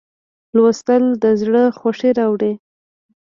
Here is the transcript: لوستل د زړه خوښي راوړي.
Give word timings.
لوستل 0.55 1.03
د 1.23 1.25
زړه 1.41 1.63
خوښي 1.77 2.11
راوړي. 2.19 2.53